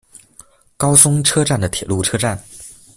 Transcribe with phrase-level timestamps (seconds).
[0.77, 2.43] 高松车站的铁路车站。